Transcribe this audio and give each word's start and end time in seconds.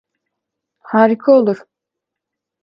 Harika 0.81 1.31
olur. 1.31 1.57